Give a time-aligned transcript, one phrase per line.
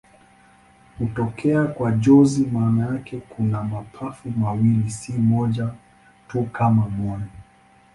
[0.99, 5.69] Hutokea kwa jozi maana yake kuna mapafu mawili, si moja
[6.27, 7.21] tu kama moyo.